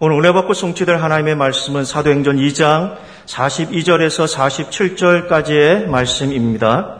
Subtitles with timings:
[0.00, 2.96] 오늘 은혜 받고 성취될 하나님의 말씀은 사도행전 2장
[3.26, 4.26] 42절에서
[5.28, 6.96] 47절까지의 말씀입니다.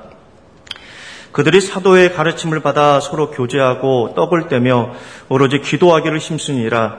[1.32, 4.92] 그들이 사도의 가르침을 받아 서로 교제하고 떡을 떼며
[5.28, 6.98] 오로지 기도하기를 힘쓰니라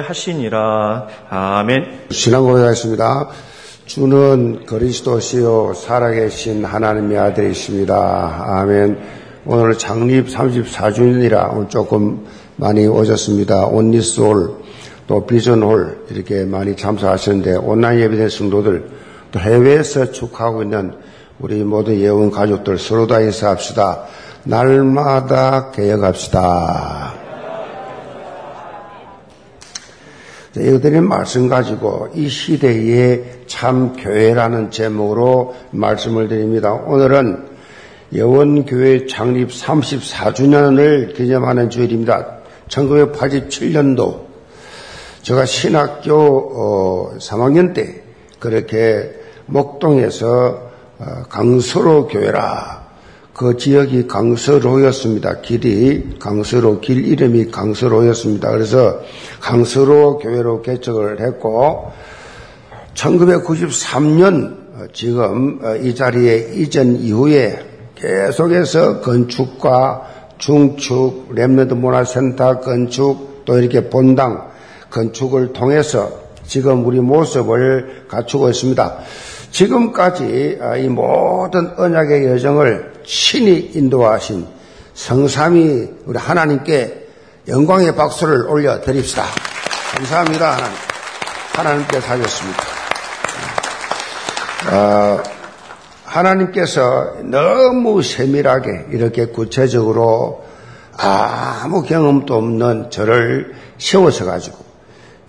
[0.00, 1.06] 하시니라.
[1.30, 2.06] 아멘.
[2.10, 3.28] 신앙 고백하겠습니다.
[3.86, 8.44] 주는 그리스도시요 살아계신 하나님의 아들이십니다.
[8.46, 8.98] 아멘.
[9.46, 13.66] 오늘 창립 34주년이라 오늘 조금 많이 오셨습니다.
[13.66, 14.50] 온리스홀
[15.06, 18.90] 또 비전홀 이렇게 많이 참석하셨는데 온라인 예배된 성도들
[19.32, 20.92] 또 해외에서 축하하고 있는
[21.38, 24.04] 우리 모든 예원 가족들 서로 다 인사합시다.
[24.44, 27.17] 날마다 개혁합시다.
[30.56, 36.72] 이들의 말씀 가지고 이 시대의 참 교회라는 제목으로 말씀을 드립니다.
[36.72, 37.48] 오늘은
[38.14, 42.38] 여원교회 창립 34주년을 기념하는 주일입니다.
[42.68, 44.28] 1987년도
[45.22, 48.02] 제가 신학교 어, 3학년 때
[48.38, 49.12] 그렇게
[49.46, 52.77] 목동에서 어, 강서로 교회라
[53.38, 55.42] 그 지역이 강서로였습니다.
[55.42, 58.50] 길이 강서로 길 이름이 강서로였습니다.
[58.50, 59.00] 그래서
[59.40, 61.92] 강서로 교회로 개척을 했고
[62.94, 67.64] 1993년 어, 지금 어, 이 자리에 이전 이후에
[67.94, 74.50] 계속해서 건축과 중축, 랩레드 문화센터 건축, 또 이렇게 본당
[74.90, 76.10] 건축을 통해서
[76.44, 78.98] 지금 우리 모습을 갖추고 있습니다.
[79.50, 84.46] 지금까지 아, 이 모든 언약의 여정을 신이 인도하신
[84.94, 87.06] 성삼이 우리 하나님께
[87.48, 89.24] 영광의 박수를 올려 드립시다.
[89.94, 90.76] 감사합니다, 하나님.
[91.54, 92.62] 하나님께 사셨습니다.
[94.70, 95.22] 어,
[96.04, 100.44] 하나님께서 너무 세밀하게 이렇게 구체적으로
[100.96, 104.58] 아무 경험도 없는 저를 세워서 가지고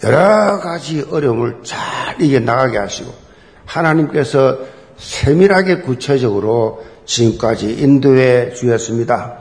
[0.04, 3.29] 여러 가지 어려움을 잘 이겨나가게 하시고
[3.70, 4.58] 하나님께서
[4.98, 9.38] 세밀하게 구체적으로 지금까지 인도해 주셨습니다.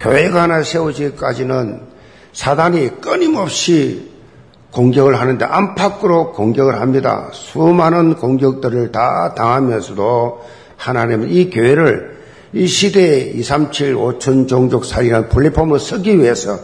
[0.00, 1.82] 교회가 하나 세워지기까지는
[2.32, 4.10] 사단이 끊임없이
[4.72, 7.28] 공격을 하는데 안팎으로 공격을 합니다.
[7.32, 10.40] 수많은 공격들을 다 당하면서도
[10.76, 12.18] 하나님은 이 교회를
[12.52, 16.58] 이 시대에 237 5천 종족 살이라는 플랫폼을 쓰기 위해서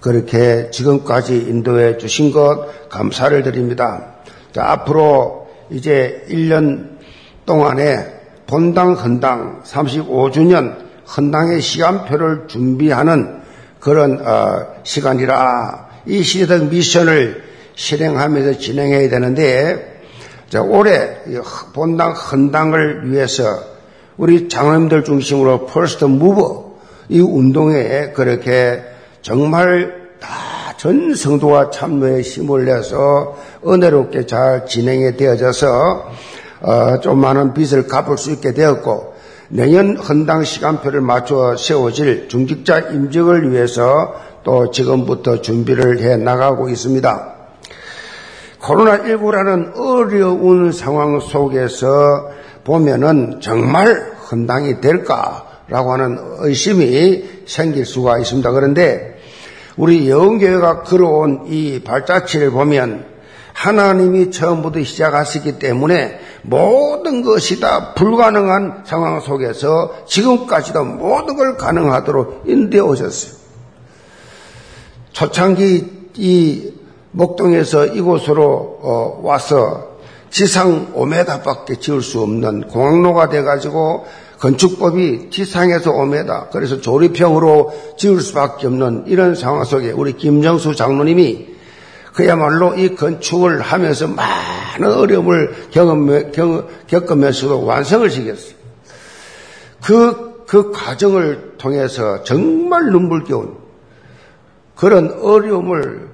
[0.00, 4.14] 그렇게 지금까지 인도해 주신 것 감사를 드립니다.
[4.52, 6.98] 자, 앞으로 이제 1년
[7.46, 10.76] 동안에 본당 헌당 35주년
[11.16, 13.40] 헌당의 시간표를 준비하는
[13.80, 17.42] 그런 어, 시간이라 이 시대적 미션을
[17.74, 20.00] 실행하면서 진행해야 되는데
[20.48, 21.16] 자, 올해
[21.72, 23.42] 본당 헌당을 위해서
[24.18, 26.72] 우리 장로님들 중심으로 first mover
[27.08, 28.82] 이 운동에 그렇게
[29.22, 30.01] 정말 다
[30.82, 36.10] 전 성도가 참여에 힘을 내서 은혜롭게 잘 진행이 되어져서
[36.60, 39.14] 어, 좀 많은 빚을 갚을 수 있게 되었고
[39.48, 44.12] 내년 헌당 시간표를 맞춰 세워질 중직자 임직을 위해서
[44.42, 47.32] 또 지금부터 준비를 해 나가고 있습니다.
[48.58, 52.28] 코로나19라는 어려운 상황 속에서
[52.64, 58.50] 보면은 정말 헌당이 될까라고 하는 의심이 생길 수가 있습니다.
[58.50, 59.11] 그런데
[59.76, 63.06] 우리 영교회가 걸어온 이 발자취를 보면
[63.54, 72.80] 하나님이 처음부터 시작하시기 때문에 모든 것이 다 불가능한 상황 속에서 지금까지도 모든 걸 가능하도록 인도해
[72.80, 73.42] 오셨어요.
[75.12, 76.72] 초창기 이
[77.12, 79.92] 목동에서 이곳으로 어, 와서
[80.30, 84.06] 지상 5m밖에 지을 수 없는 공항로가 돼가지고
[84.42, 91.46] 건축법이 지상에서 5m, 그래서 조립형으로 지을 수밖에 없는 이런 상황 속에 우리 김정수 장로님이
[92.12, 95.68] 그야말로 이 건축을 하면서 많은 어려움을
[96.88, 98.54] 겪으면서도 완성을 시켰어요.
[99.80, 103.56] 그, 그 과정을 통해서 정말 눈물겨운
[104.74, 106.11] 그런 어려움을 어,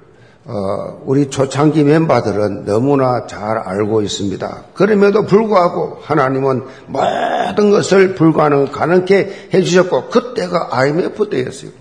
[1.05, 4.63] 우리 초창기 멤버들은 너무나 잘 알고 있습니다.
[4.73, 11.71] 그럼에도 불구하고 하나님은 모든 것을 불가능 가능케 해주셨고 그때가 IMF 때였어요.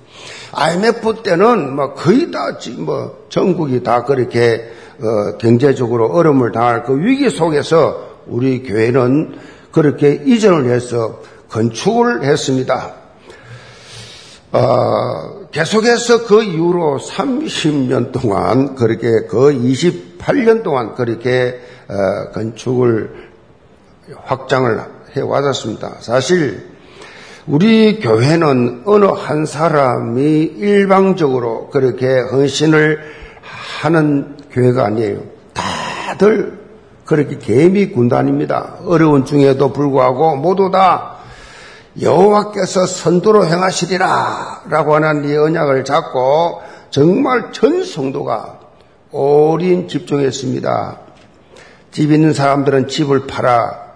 [0.53, 6.99] IMF 때는 뭐 거의 다 지금 뭐 전국이 다 그렇게 어, 경제적으로 어려움을 당할 그
[6.99, 9.37] 위기 속에서 우리 교회는
[9.71, 12.94] 그렇게 이전을 해서 건축을 했습니다.
[14.53, 21.58] 어, 계속해서 그 이후로 30년 동안 그렇게 그 28년 동안 그렇게
[21.88, 23.10] 어, 건축을
[24.22, 24.81] 확장을
[25.16, 25.96] 해 왔었습니다.
[25.99, 26.64] 사실
[27.49, 30.22] 우리 교회는 어느 한 사람이
[30.58, 33.00] 일방적으로 그렇게 헌신을
[33.81, 35.22] 하는 교회가 아니에요.
[35.54, 36.56] 다들
[37.04, 38.76] 그렇게 개미 군단입니다.
[38.84, 41.18] 어려운 중에도 불구하고 모두 다
[42.00, 46.61] 여호와께서 선두로 행하시리라 라고 하는 이 언약을 잡고
[46.91, 48.61] 정말 전 성도가
[49.11, 50.99] 오린 집중했습니다.
[51.91, 53.89] 집 있는 사람들은 집을 팔아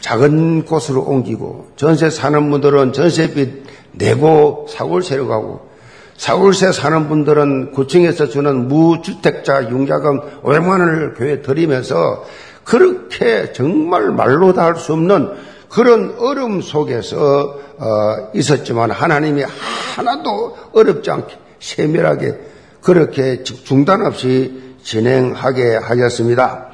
[0.00, 5.68] 작은 곳으로 옮기고 전세 사는 분들은 전세빚 내고 사골세로 가고
[6.16, 12.24] 사골세 사는 분들은 구청에서 주는 무주택자 융자금 500만 원을 교회에 드리면서
[12.64, 19.44] 그렇게 정말 말로 다 할 수 없는 그런 어려움 속에서 어, 있었지만 하나님이
[19.96, 22.38] 하나도 어렵지 않게 세밀하게
[22.80, 26.68] 그렇게 중단 없이 진행하게 하셨습니다.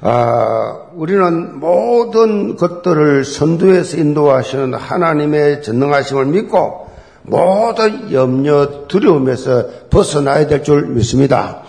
[0.00, 6.88] 아, 우리는 모든 것들을 선두에서 인도하시는 하나님의 전능하심을 믿고
[7.22, 11.62] 모든 염려, 두려움에서 벗어나야 될 줄 믿습니다.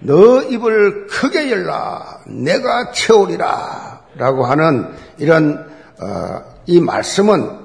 [0.00, 4.02] 너 입을 크게 열라, 내가 채우리라.
[4.16, 5.73] 라고 하는 이런, 어,
[6.66, 7.64] 이 말씀은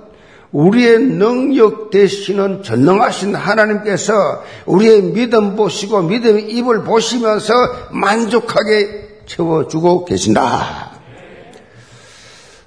[0.52, 7.54] 우리의 능력 되시는 전능하신 하나님께서 우리의 믿음 보시고 믿음의 입을 보시면서
[7.92, 10.92] 만족하게 채워주고 계신다.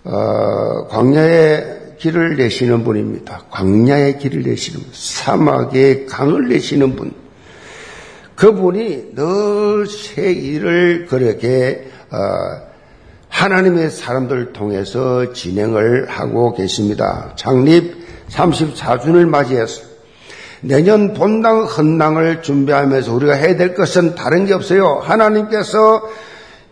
[0.05, 3.45] 어, 광야의 길을 내시는 분입니다.
[3.51, 7.13] 광야의 길을 내시는 분, 사막의 강을 내시는 분.
[8.37, 12.72] 그분이 늘 새 일을 그렇게 어,
[13.33, 17.33] 하나님의 사람들 통해서 진행을 하고 계십니다.
[17.35, 17.97] 창립
[18.31, 19.83] 34주년을 맞이해서
[20.61, 25.01] 내년 본당 헌당을 준비하면서 우리가 해야 될 것은 다른 게 없어요.
[25.03, 26.03] 하나님께서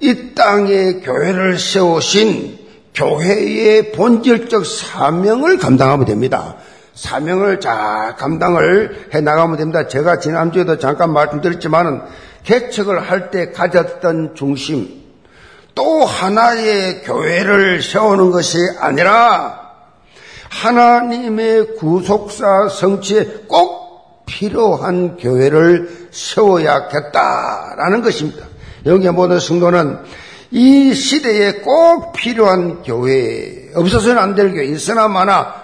[0.00, 2.58] 이 땅에 교회를 세우신
[2.94, 6.56] 교회의 본질적 사명을 감당하면 됩니다.
[6.94, 9.88] 사명을 잘 감당을 해 나가면 됩니다.
[9.88, 12.02] 제가 지난주에도 잠깐 말씀드렸지만은
[12.44, 14.99] 개척을 할 때 가졌던 중심
[15.80, 19.70] 또 하나의 교회를 세우는 것이 아니라
[20.50, 28.44] 하나님의 구속사 성취에 꼭 필요한 교회를 세워야겠다라는 것입니다.
[28.84, 30.00] 여기에 모든 성도는
[30.50, 35.54] 이 시대에 꼭 필요한 교회, 없어서는 안 될 교회, 있으나 마나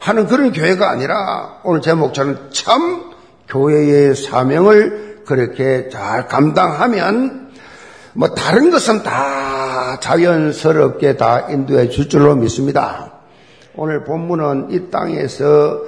[0.00, 3.12] 하는 그런 교회가 아니라 오늘 제 목차는 참
[3.48, 7.47] 교회의 사명을 그렇게 잘 감당하면
[8.18, 13.12] 뭐 다른 것은 다 자연스럽게 다 인도해 줄 줄로 믿습니다.
[13.76, 15.82] 오늘 본문은 이 땅에서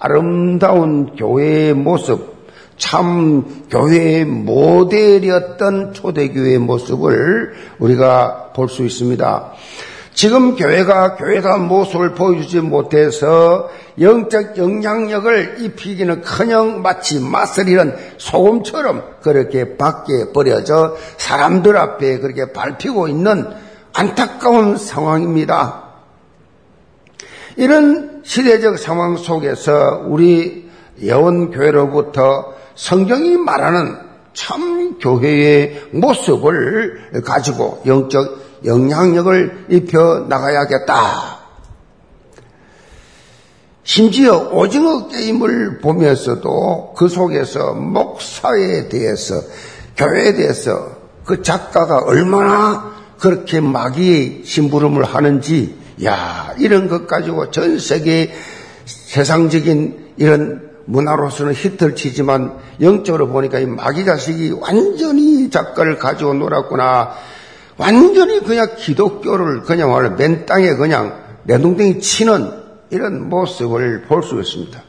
[0.00, 2.34] 아름다운 교회의 모습,
[2.76, 9.52] 참 교회의 모델이었던 초대교회의 모습을 우리가 볼 수 있습니다.
[10.16, 13.68] 지금 교회가 교회다운 모습을 보여주지 못해서
[14.00, 23.46] 영적 영향력을 입히기는 커녕 마치 마스리는 소금처럼 그렇게 밖에 버려져 사람들 앞에 그렇게 밟히고 있는
[23.92, 25.84] 안타까운 상황입니다.
[27.56, 30.70] 이런 시대적 상황 속에서 우리
[31.02, 33.98] 예원교회로부터 성경이 말하는
[34.32, 41.36] 참 교회의 모습을 가지고 영적 영향력을 입혀 나가야겠다.
[43.84, 49.40] 심지어 오징어 게임을 보면서도 그 속에서 목사에 대해서
[49.96, 58.32] 교회에 대해서 그 작가가 얼마나 그렇게 마귀의 심부름을 하는지 야 이런 것 가지고 전 세계
[58.84, 67.12] 세상적인 이런 문화로서는 히트를 치지만 영적으로 보니까 이 마귀 자식이 완전히 작가를 가지고 놀았구나.
[67.78, 72.50] 완전히 그냥 기독교를 그냥 원래 맨 땅에 그냥 내동댕이 치는
[72.90, 74.82] 이런 모습을 볼 수 있습니다.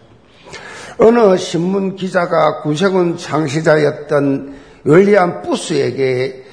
[1.00, 6.46] 어느 신문 기자가 구세군 창시자였던 윌리엄 부스에게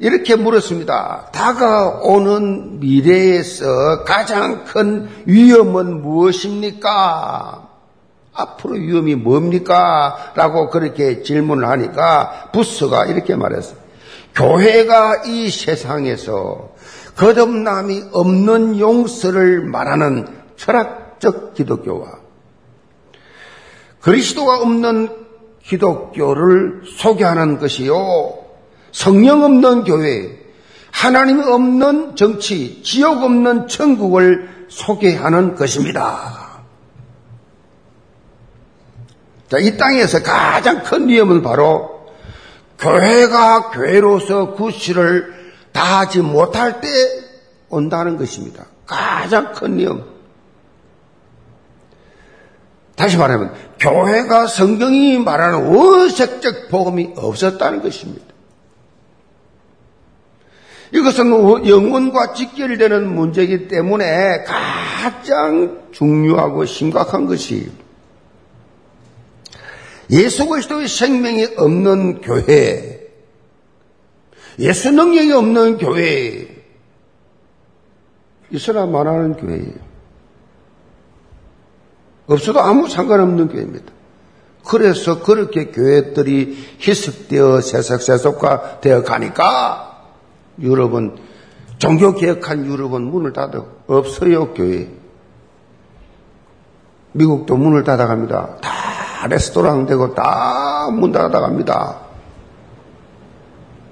[0.00, 1.28] 이렇게 물었습니다.
[1.32, 7.68] 다가오는 미래에서 가장 큰 위험은 무엇입니까?
[8.32, 10.32] 앞으로 위험이 뭡니까?
[10.34, 13.81] 라고 그렇게 질문을 하니까 부스가 이렇게 말했어요.
[14.34, 16.72] 교회가 이 세상에서
[17.16, 22.22] 거듭남이 없는 용서를 말하는 철학적 기독교와
[24.00, 25.08] 그리스도가 없는
[25.62, 28.38] 기독교를 소개하는 것이요.
[28.90, 30.38] 성령 없는 교회,
[30.90, 36.62] 하나님이 없는 정치, 지옥 없는 천국을 소개하는 것입니다.
[39.48, 41.91] 자, 이 땅에서 가장 큰 위험은 바로
[42.82, 45.32] 교회가 교회로서 구실을
[45.72, 46.88] 다하지 못할 때
[47.68, 48.66] 온다는 것입니다.
[48.86, 50.04] 가장 큰 위험.
[52.96, 58.26] 다시 말하면 교회가 성경이 말하는 원색적 복음이 없었다는 것입니다.
[60.92, 67.70] 이것은 영혼과 직결되는 문제이기 때문에 가장 중요하고 심각한 것이
[70.10, 73.08] 예수 그리스도의 생명이 없는 교회,
[74.58, 76.48] 예수 능력이 없는 교회,
[78.50, 79.92] 있어라 말하는 교회예요.
[82.26, 83.92] 없어도 아무 상관없는 교회입니다.
[84.64, 90.06] 그래서 그렇게 교회들이 희석되어 세속세속화 되어 가니까
[90.60, 91.16] 유럽은
[91.78, 94.88] 종교 개혁한 유럽은 문을 닫아 없어요 교회.
[97.12, 98.58] 미국도 문을 닫아갑니다.
[98.60, 98.71] 다
[99.26, 102.00] 레스토랑 되고 다 문 닫아갑니다.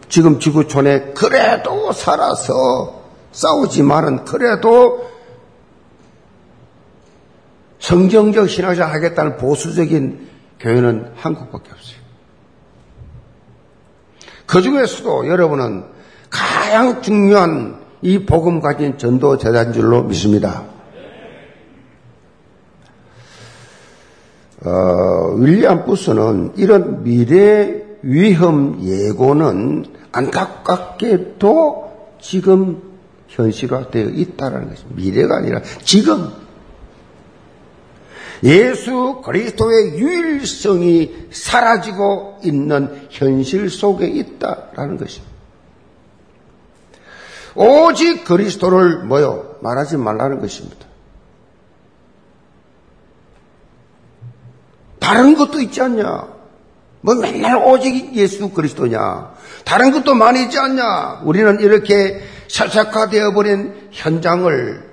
[0.09, 5.09] 지금 지구촌에 그래도 살아서 싸우지만은 그래도
[7.79, 12.01] 성경적 신학자 하겠다는 보수적인 교회는 한국밖에 없어요.
[14.47, 15.85] 그 중에서도 여러분은
[16.29, 20.65] 가장 중요한 이 복음 가진 전도 제자인 줄로 믿습니다.
[24.65, 31.91] 어, 윌리엄 부스는 이런 미래 위험 예고는 안타깝게도
[32.21, 32.83] 지금
[33.29, 34.97] 현실화되어 있다는 것입니다.
[34.97, 36.29] 미래가 아니라 지금
[38.43, 45.31] 예수 그리스도의 유일성이 사라지고 있는 현실 속에 있다라는 것입니다.
[47.55, 49.57] 오직 그리스도를 뭐요?
[49.61, 50.90] 말하지 말라는 것입니다.
[55.01, 56.29] 다른 것도 있지 않냐?
[57.01, 59.33] 뭐 맨날 오직 예수 그리스도냐?
[59.65, 61.23] 다른 것도 많이 있지 않냐?
[61.25, 64.91] 우리는 이렇게 샤샥화되어 버린 현장을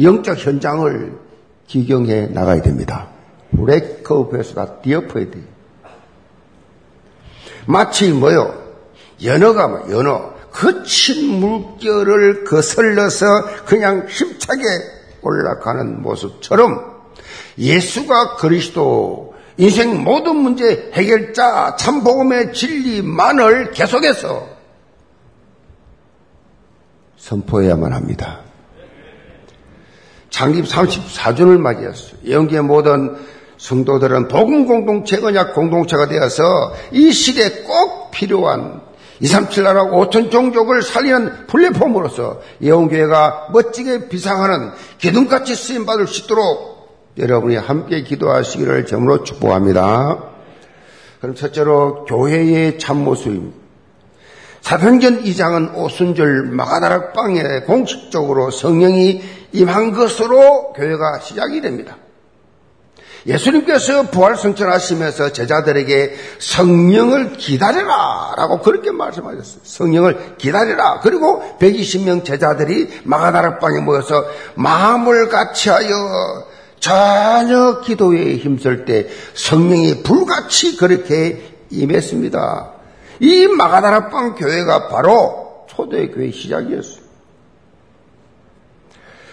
[0.00, 1.18] 영적 현장을
[1.66, 3.08] 기경해 나가야 됩니다.
[3.56, 5.44] 브레이크업에서 뒤엎어야 돼요.
[7.66, 8.54] 마치 뭐요?
[9.24, 10.34] 연어가 뭐, 연어.
[10.52, 13.26] 거친 물결을 거슬러서
[13.66, 14.62] 그냥 힘차게
[15.22, 16.97] 올라가는 모습처럼
[17.58, 24.48] 예수가 그리스도 인생 모든 문제 해결자 참복음의 진리만을 계속해서
[27.16, 28.40] 선포해야만 합니다.
[30.30, 32.20] 창립 34주를 맞이했어요.
[32.30, 33.16] 영계 모든
[33.58, 36.44] 성도들은 복음 공동체, 언약 공동체가 되어서
[36.92, 38.80] 이 시대에 꼭 필요한
[39.20, 46.77] 237 나라 5천 종족을 살리는 플랫폼으로서 예언교회가 멋지게 비상하는 기둥같이 쓰임받을 수 있도록
[47.18, 50.24] 여러분이 함께 기도하시기를 점으로 축복합니다.
[51.20, 53.56] 그럼 첫째로 교회의 참모습입니다.
[54.60, 59.22] 사편전 2장은 오순절 마가다락 방에 공식적으로 성령이
[59.52, 61.96] 임한 것으로 교회가 시작이 됩니다.
[63.26, 69.60] 예수님께서 부활 성천하시면서 제자들에게 성령을 기다려라 라고 그렇게 말씀하셨어요.
[69.62, 71.00] 성령을 기다려라.
[71.00, 76.46] 그리고 120명 제자들이 마가다락방에 모여서 마음을 같이하여
[76.80, 82.72] 전혀 기도에 힘쓸 때 성령이 불같이 그렇게 임했습니다.
[83.20, 87.08] 이 마가다라방 교회가 바로 초대교회 시작이었어요.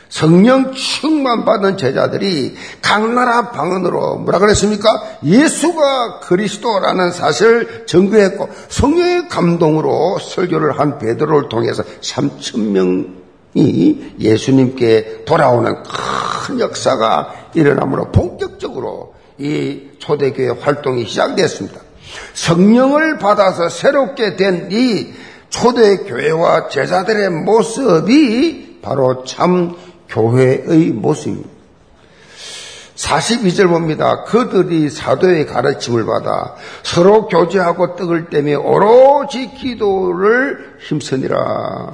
[0.10, 4.90] 성령 충만 받은 제자들이 각 나라 방언으로 뭐라 그랬습니까?
[5.26, 13.25] 예수가 그리스도라는 사실을 전구했고 성령의 감동으로 설교를 한 베드로를 통해서 3천 명
[13.56, 21.80] 이 예수님께 돌아오는 큰 역사가 일어나므로 본격적으로 이 초대교회 활동이 시작됐습니다.
[22.34, 25.08] 성령을 받아서 새롭게 된 이
[25.50, 29.76] 초대교회와 제자들의 모습이 바로 참
[30.10, 31.50] 교회의 모습입니다.
[32.96, 34.24] 42절 봅니다.
[34.24, 41.92] 그들이 사도의 가르침을 받아 서로 교제하고 떡을 떼며 오로지 기도를 힘쓰니라.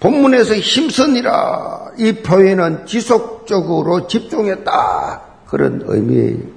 [0.00, 1.92] 본문에서 힘쓰니라.
[1.98, 5.22] 이 표현은 지속적으로 집중했다.
[5.46, 6.56] 그런 의미예요.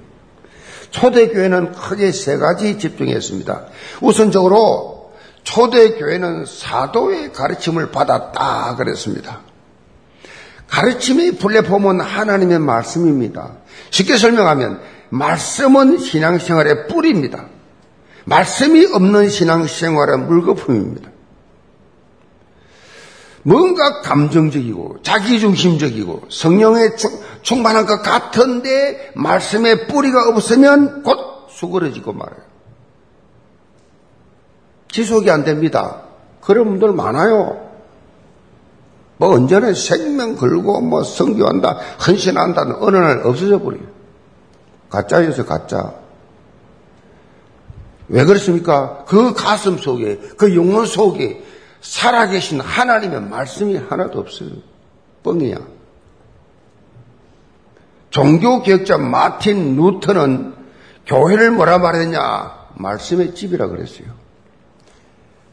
[0.91, 3.65] 초대교회는 크게 세 가지 집중했습니다.
[4.01, 5.11] 우선적으로
[5.43, 9.41] 초대교회는 사도의 가르침을 받았다 그랬습니다.
[10.67, 13.53] 가르침의 플랫폼은 하나님의 말씀입니다.
[13.89, 14.79] 쉽게 설명하면
[15.09, 17.45] 말씀은 신앙생활의 뿌리입니다.
[18.25, 21.08] 말씀이 없는 신앙생활은 물거품입니다.
[23.49, 26.89] 뭔가 감정적이고 자기중심적이고 성령에
[27.41, 32.41] 충만한 것 같은데 말씀의 뿌리가 없으면 곧 수그러지고 말아요.
[34.91, 36.03] 지속이 안 됩니다.
[36.41, 37.69] 그런 분들 많아요.
[39.17, 43.81] 뭐 언제나 생명 걸고 뭐 성교한다, 헌신한다는 어느 날 없어져 버려요.
[44.91, 45.95] 가짜여서 가짜.
[48.09, 49.05] 왜 그렇습니까?
[49.07, 51.43] 그 가슴 속에, 그 영혼 속에
[51.81, 54.49] 살아계신 하나님의 말씀이 하나도 없어요.
[55.23, 55.57] 뻥이야.
[58.09, 60.55] 종교개혁자 마틴 루터는
[61.05, 62.59] 교회를 뭐라 말했냐?
[62.75, 64.07] 말씀의 집이라 그랬어요.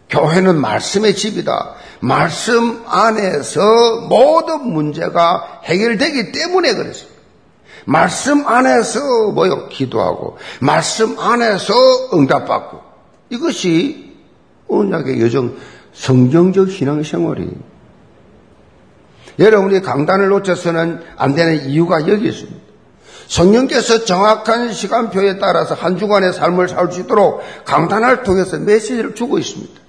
[0.08, 1.74] 교회는 말씀의 집이다.
[2.00, 3.60] 말씀 안에서
[4.08, 7.10] 모든 문제가 해결되기 때문에 그랬어요.
[7.84, 9.68] 말씀 안에서 뭐요?
[9.68, 11.74] 기도하고, 말씀 안에서
[12.14, 12.80] 응답받고.
[13.30, 14.16] 이것이
[14.68, 15.56] 언약의 여정,
[15.96, 17.76] 성경적 신앙생활이에요.
[19.38, 22.58] 여러분이 강단을 놓쳐서는 안 되는 이유가 여기 있습니다.
[23.26, 29.80] 성령께서 정확한 시간표에 따라서 한 주간의 삶을 살 수 있도록 강단을 통해서 메시지를 주고 있습니다.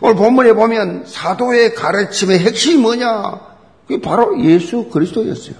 [0.00, 3.38] 오늘 본문에 보면 사도의 가르침의 핵심이 뭐냐?
[3.86, 5.56] 그게 바로 예수 그리스도였어요.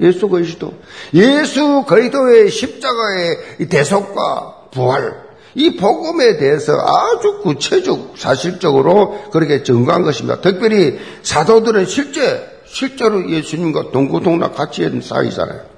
[0.00, 0.74] 예수 그리스도.
[1.14, 5.29] 예수 그리스도의 십자가의 대속과 부활.
[5.54, 10.40] 이 복음에 대해서 아주 구체적, 사실적으로 그렇게 증거한 것입니다.
[10.40, 15.70] 특별히 사도들은 실제, 실제로 예수님과 동고동락 같이 했는 사이잖아요.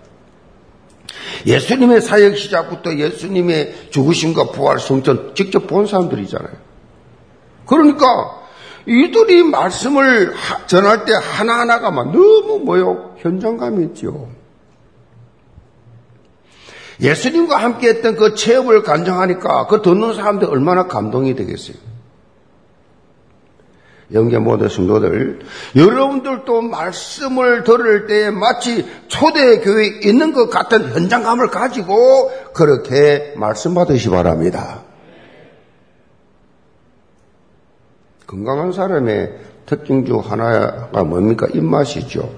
[1.47, 6.53] 예수님의 사역 시작부터 예수님의 죽으심과 부활 성전 직접 본 사람들이잖아요.
[7.67, 8.43] 그러니까
[8.87, 10.35] 이들이 말씀을
[10.67, 13.15] 전할 때 하나하나가 막 너무 뭐요?
[13.19, 14.29] 현장감이 있죠.
[17.03, 21.77] 예수님과 함께 했던 그 체험을 간증하니까 그 듣는 사람들 얼마나 감동이 되겠어요.
[24.13, 25.41] 영계 모든 성도들,
[25.75, 34.83] 여러분들도 말씀을 들을 때 마치 초대교회에 있는 것 같은 현장감을 가지고 그렇게 말씀 받으시 바랍니다.
[38.27, 41.47] 건강한 사람의 특징 중 하나가 뭡니까?
[41.53, 42.31] 입맛이죠.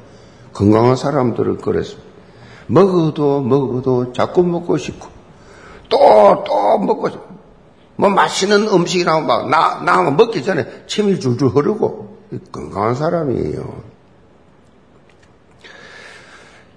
[0.52, 2.13] 건강한 사람들은 그랬습니다.
[2.66, 5.08] 먹어도 먹어도 자꾸 먹고 싶고
[5.88, 7.34] 또 또 먹고 싶고
[7.96, 12.18] 뭐 맛있는 음식이 나오면 막 나, 나오면 먹기 전에 침이 줄줄 흐르고
[12.50, 13.94] 건강한 사람이에요.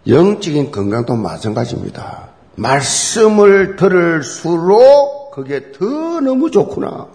[0.08, 2.30] 영적인 건강도 마찬가지입니다.
[2.56, 7.08] 말씀을 들을수록 그게 더 너무 좋구나.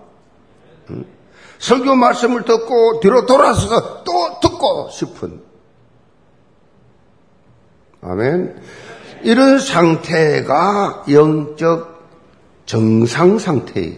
[1.58, 5.40] 설교 말씀을 듣고 뒤로 돌아서서 또 듣고 싶은
[8.02, 8.56] 아멘.
[9.22, 12.02] 이런 상태가 영적
[12.66, 13.94] 정상 상태예요.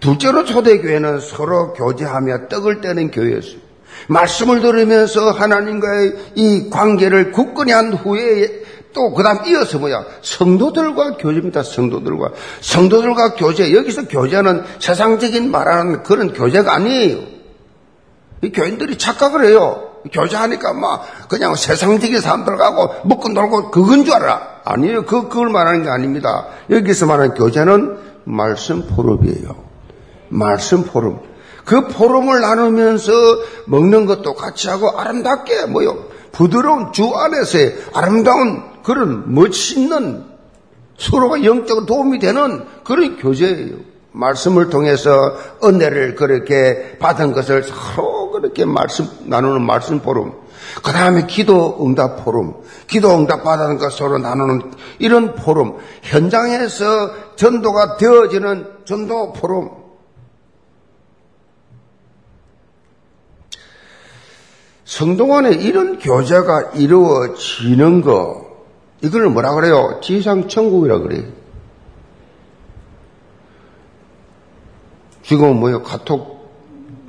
[0.00, 3.64] 둘째로 초대교회는 서로 교제하며 떡을 떼는 교회였어요.
[4.08, 11.62] 말씀을 들으면서 하나님과의 이 관계를 굳건히 한 후에 또 그다음 이어서 뭐야 성도들과 교제입니다.
[11.62, 17.18] 성도들과 성도들과 교제 여기서 교제는 세상적인 말하는 그런 교제가 아니에요.
[18.42, 19.93] 이 교인들이 착각을 해요.
[20.12, 24.54] 교제하니까 막 그냥 세상적인 사람들하고 먹고 놀고 그건 줄 알아.
[24.64, 25.04] 아니에요.
[25.04, 26.46] 그, 그걸 말하는 게 아닙니다.
[26.70, 29.56] 여기서 말하는 교제는 말씀 포럼이에요.
[30.28, 31.20] 말씀 포럼.
[31.64, 33.12] 그 포럼을 나누면서
[33.66, 35.96] 먹는 것도 같이 하고 아름답게 뭐요.
[36.32, 40.24] 부드러운 주 안에서의 아름다운 그런 멋있는
[40.98, 43.76] 서로가 영적으로 도움이 되는 그런 교제예요.
[44.12, 45.10] 말씀을 통해서
[45.62, 50.34] 은혜를 그렇게 받은 것을 서로 그렇게 말씀, 나누는 말씀 포럼.
[50.82, 52.62] 그 다음에 기도 응답 포럼.
[52.86, 55.78] 기도 응답 받는 것 서로 나누는 이런 포럼.
[56.02, 59.84] 현장에서 전도가 되어지는 전도 포럼.
[64.84, 68.46] 성동안에 이런 교제가 이루어지는 거,
[69.02, 70.00] 이걸 뭐라 그래요?
[70.02, 71.24] 지상천국이라 그래요.
[75.22, 75.82] 지금 뭐요?
[75.82, 76.50] 카톡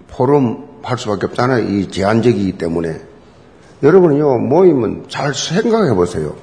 [0.07, 1.67] 포럼 할 수밖에 없잖아요.
[1.67, 3.01] 이 제한적이기 때문에.
[3.83, 6.35] 여러분은요, 모임은 잘 생각해 보세요.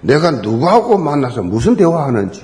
[0.00, 2.42] 내가 누구하고 만나서 무슨 대화하는지.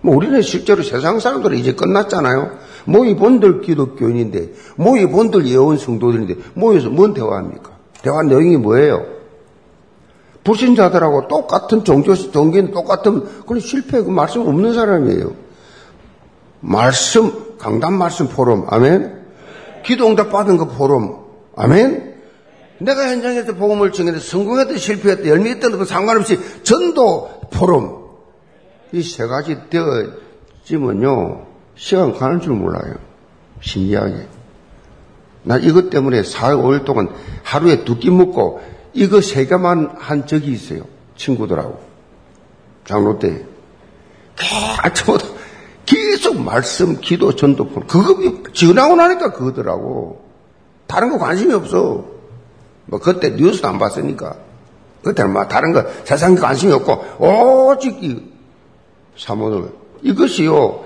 [0.00, 2.52] 뭐 우리는 실제로 세상 사람들은 이제 끝났잖아요.
[2.84, 7.70] 모이 본들 기독교인인데, 모이 본들 예원 성도들인데, 모여서 뭔 대화합니까?
[8.02, 9.04] 대화 내용이 뭐예요?
[10.44, 15.32] 불신자들하고 똑같은 종교, 종교는 똑같은 그런 실패, 그 말씀 없는 사람이에요.
[16.60, 19.17] 말씀, 강단 말씀 포럼, 아멘?
[19.88, 21.24] 기도 응답 받은 거 포럼.
[21.56, 22.14] 아멘?
[22.78, 28.06] 내가 현장에서 복음을 증언해 성공했든 실패했든 열매했든 그 상관없이 전도 포럼.
[28.92, 31.46] 이 세 가지 되어지면요.
[31.74, 32.94] 시간 가는 줄 몰라요.
[33.60, 34.26] 신기하게.
[35.44, 37.08] 나 이것 때문에 4, 5일 동안
[37.42, 38.60] 하루에 두 끼 먹고
[38.92, 40.82] 이거 세 개만 한 적이 있어요.
[41.16, 41.80] 친구들하고.
[42.86, 43.44] 장로 때.
[44.82, 45.27] 아침부터
[46.38, 50.24] 계속 말씀, 기도, 전도, 그거 지나고 나니까 그거더라고.
[50.86, 52.04] 다른 거 관심이 없어.
[52.86, 54.36] 뭐 그때 뉴스도 안 봤으니까.
[55.02, 58.20] 그때는 막 다른 거 세상 관심이 없고 오직 이
[59.16, 59.70] 사모를
[60.02, 60.84] 이것이요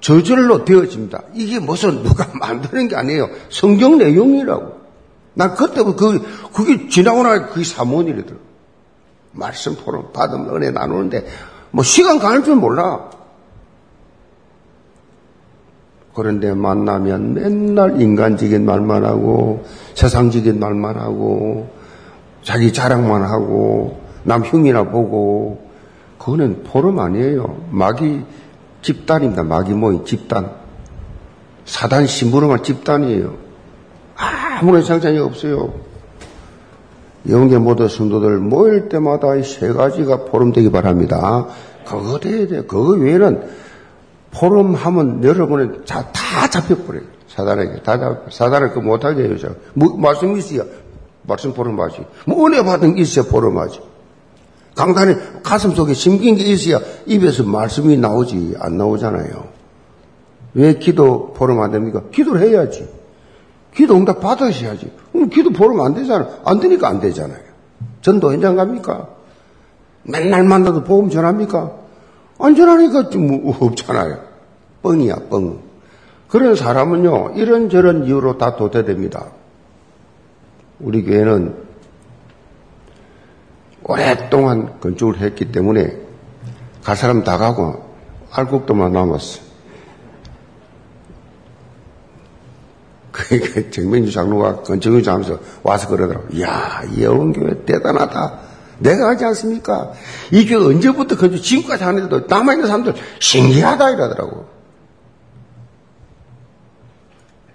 [0.00, 1.22] 저절로 되어집니다.
[1.34, 3.28] 이게 무슨 누가 만드는 게 아니에요.
[3.50, 4.76] 성경 내용이라고.
[5.34, 8.38] 난 그때부터 그, 그게 지나고 나니까 그게 사모니래더라.
[9.32, 11.26] 말씀 포럼 받으면 은혜 나누는데
[11.70, 13.10] 뭐 시간 가는 줄 몰라.
[16.16, 21.68] 그런데 만나면 맨날 인간적인 말만 하고 세상적인 말만 하고
[22.42, 25.60] 자기 자랑만 하고 남 흉이나 보고
[26.18, 27.58] 그거는 포럼 아니에요.
[27.70, 28.24] 마귀
[28.80, 29.42] 집단입니다.
[29.42, 30.52] 마귀 모임 집단.
[31.66, 33.34] 사단 심부름한 집단이에요.
[34.16, 35.74] 아무런 상관이 없어요.
[37.28, 41.46] 영계 모든 성도들 모일 때마다 이 세 가지가 포럼되기 바랍니다.
[41.84, 42.62] 그거 돼야 돼.
[42.62, 43.65] 그거 외에는
[44.38, 47.04] 포럼하면 여러분은 다, 다 잡혀버려요.
[47.28, 47.82] 사단에게.
[47.82, 48.30] 다 잡혀.
[48.30, 49.36] 사단을 그 못하게 해요.
[49.74, 50.64] 뭐, 말씀 있어야
[51.22, 52.04] 말씀 포럼하지.
[52.26, 53.80] 뭐 은혜 받은 게 있어야 포럼하지.
[54.74, 58.56] 강단에 가슴 속에 심긴 게 있어야 입에서 말씀이 나오지.
[58.60, 59.48] 안 나오잖아요.
[60.54, 62.02] 왜 기도 포럼 안 됩니까?
[62.12, 62.88] 기도를 해야지.
[63.74, 64.90] 기도 응답 받으셔야지.
[65.12, 66.28] 그럼 기도 포럼 안 되잖아.
[66.44, 67.40] 안 되니까 안 되잖아요.
[68.00, 69.08] 전도 현장 갑니까?
[70.02, 71.85] 맨날 만나도 복음 전합니까?
[72.38, 74.20] 안전하니까 뭐 없잖아요.
[74.82, 75.60] 뻥이야, 뻥.
[76.28, 79.32] 그런 사람은요, 이런저런 이유로 다 도태됩니다.
[80.80, 81.54] 우리 교회는
[83.84, 85.96] 오랫동안 건축을 했기 때문에
[86.82, 87.84] 갈 사람 다 가고
[88.32, 89.40] 알곡도만 남았어.
[93.12, 96.28] 그러니까 정명주 장로가 건축을 하면서 와서 그러더라고.
[96.32, 98.45] 이야, 이 여원교회 대단하다.
[98.78, 99.92] 내가 하지 않습니까?
[100.32, 104.46] 이 교회 언제부터 건축 지금까지 하는데도 남아있는 사람들 신기하다 이러더라고.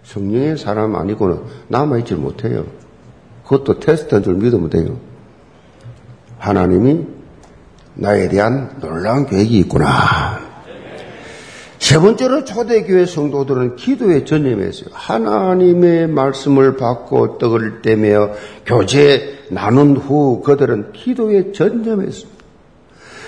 [0.03, 2.65] 성령의 사람 아니고는 남아있질 못해요.
[3.43, 4.97] 그것도 테스트한 줄 믿으면 돼요.
[6.37, 7.07] 하나님이
[7.93, 10.50] 나에 대한 놀라운 계획이 있구나.
[11.81, 14.89] 세 번째로 초대교회 성도들은 기도에 전념했어요.
[14.93, 18.29] 하나님의 말씀을 받고 떡을 떼며
[18.67, 22.41] 교제 나눈 후 그들은 기도에 전념했습니다.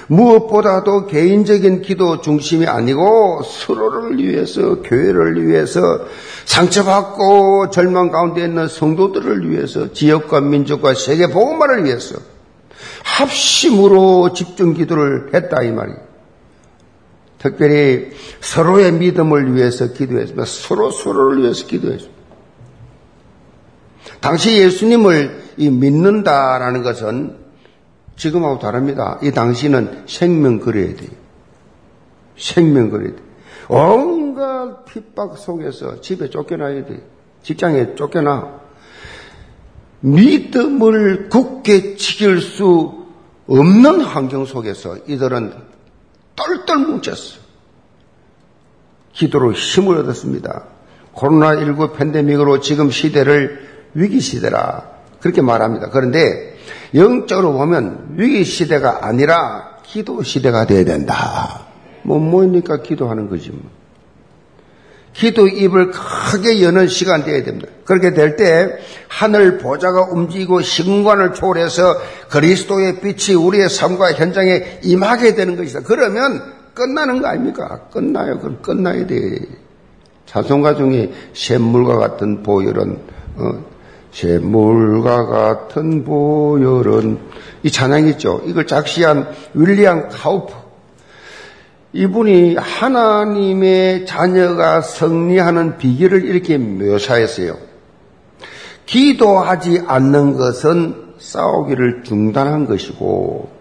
[0.05, 5.81] 무엇보다도 개인적인 기도 중심이 아니고 서로를 위해서, 교회를 위해서,
[6.45, 12.17] 상처받고 절망 가운데 있는 성도들을 위해서, 지역과 민족과 세계 복음만을 위해서
[13.03, 16.12] 합심으로 집중 기도를 했다 이 말이에요.
[17.43, 20.45] 특별히 서로의 믿음을 위해서 기도했습니다.
[20.45, 22.23] 서로 서로를 위해서 기도했습니다.
[24.21, 27.35] 당시 예수님을 믿는다라는 것은
[28.15, 29.19] 지금하고 다릅니다.
[29.21, 31.09] 이 당시는 생명 그려야 돼요.
[32.37, 33.25] 생명 그려야 돼요.
[33.67, 36.99] 온갖 핍박 속에서 집에 쫓겨나야 돼요.
[37.41, 38.61] 직장에 쫓겨나.
[39.99, 43.03] 믿음을 굳게 지킬 수
[43.47, 45.72] 없는 환경 속에서 이들은
[46.35, 47.39] 똘똘 뭉쳤어.
[49.13, 50.63] 기도로 힘을 얻었습니다.
[51.13, 55.89] 코로나19 팬데믹으로 지금 시대를 위기 시대라 그렇게 말합니다.
[55.89, 56.57] 그런데
[56.95, 61.67] 영적으로 보면 위기 시대가 아니라 기도 시대가 돼야 된다.
[62.01, 63.82] 뭐 뭐니까 기도하는 거지 뭐.
[65.13, 67.67] 기도 입을 크게 여는 시간 되어야 됩니다.
[67.85, 68.69] 그렇게 될 때
[69.07, 71.95] 하늘 보좌가 움직이고 시공간을 초월해서
[72.29, 75.81] 그리스도의 빛이 우리의 삶과 현장에 임하게 되는 것이다.
[75.85, 76.41] 그러면
[76.73, 77.81] 끝나는 거 아닙니까?
[77.91, 78.39] 끝나요.
[78.39, 79.39] 그럼 끝나야 돼.
[80.25, 82.97] 찬송가 중에 샘물과 같은 보혈은
[83.35, 83.65] 어,
[84.11, 87.19] 샘물과 같은 보혈은
[87.61, 88.41] 이 찬양 있죠.
[88.45, 90.53] 이걸 작시한 윌리엄 카우프
[91.93, 97.57] 이분이 하나님의 자녀가 승리하는 비결을 이렇게 묘사했어요.
[98.87, 103.51] 기도하지 않는 것은 싸우기를 중단한 것이고,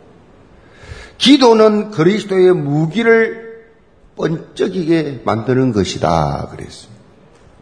[1.19, 3.67] 기도는 그리스도의 무기를
[4.17, 6.49] 번쩍이게 만드는 것이다.
[6.51, 6.91] 그랬어요.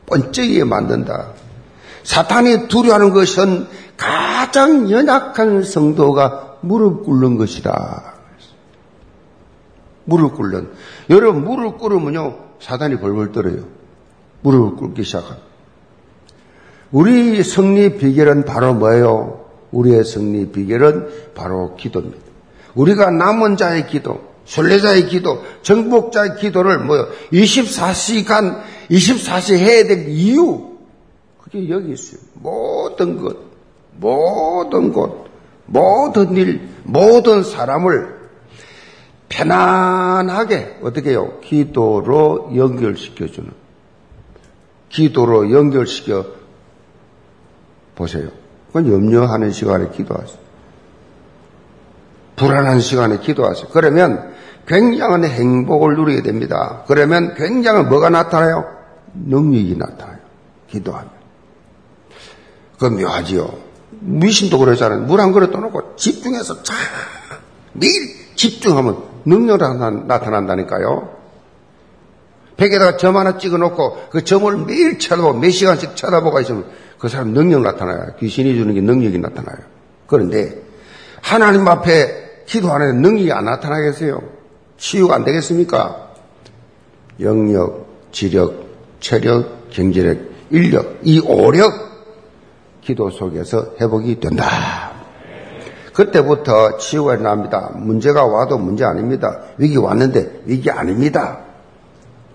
[0.06, 1.32] 번쩍이게 만든다.
[2.04, 8.19] 사탄이 두려워하는 것은 가장 연약한 성도가 무릎 꿇는 것이다.
[10.10, 10.70] 무릎 꿇는.
[11.08, 13.64] 여러분, 무릎 꿇으면요, 사단이 벌벌 떨어요.
[14.42, 15.48] 무릎을 꿇기 시작합니다.
[16.90, 19.46] 우리 승리 비결은 바로 뭐예요?
[19.70, 22.18] 우리의 승리 비결은 바로 기도입니다.
[22.74, 27.06] 우리가 남은 자의 기도, 순례자의 기도, 정복자의 기도를 뭐요?
[27.32, 30.70] 24시간, 24시 해야 될 이유,
[31.38, 32.20] 그게 여기 있어요.
[32.34, 33.36] 모든 것,
[33.96, 35.26] 모든 곳,
[35.66, 38.19] 모든 일, 모든 사람을
[39.30, 41.38] 편안하게, 어떻게 해요?
[41.42, 43.50] 기도로 연결시켜주는.
[44.90, 46.26] 기도로 연결시켜
[47.94, 48.28] 보세요.
[48.66, 50.38] 그건 염려하는 시간에 기도하세요.
[52.36, 53.68] 불안한 시간에 기도하세요.
[53.72, 54.32] 그러면
[54.66, 56.84] 굉장한 행복을 누리게 됩니다.
[56.86, 58.64] 그러면 굉장한 뭐가 나타나요?
[59.14, 60.18] 능력이 나타나요.
[60.68, 61.10] 기도하면.
[62.74, 63.48] 그건 묘하지요.
[64.00, 65.00] 미신도 그러잖아요.
[65.02, 66.74] 물 한 그릇 떠놓고 집중해서 자
[67.74, 67.92] 매일
[68.34, 69.58] 집중하면 능력
[70.06, 71.20] 나타난다니까요.
[72.56, 76.66] 벽에다가 점 하나 찍어 놓고 그 점을 매일 쳐다보고 몇 시간씩 쳐다보고 있으면
[76.98, 78.14] 그 사람 능력 나타나요.
[78.18, 79.56] 귀신이 주는 게 능력이 나타나요.
[80.06, 80.60] 그런데
[81.22, 84.20] 하나님 앞에 기도 하는 능력이 안 나타나겠어요?
[84.76, 86.10] 치유가 안 되겠습니까?
[87.20, 88.66] 영력, 지력,
[89.00, 90.18] 체력, 경제력,
[90.50, 91.72] 인력, 이 오력
[92.82, 94.89] 기도 속에서 회복이 된다.
[95.92, 97.70] 그때부터 치유가 납니다.
[97.74, 99.40] 문제가 와도 문제 아닙니다.
[99.58, 101.38] 위기 왔는데 위기 아닙니다.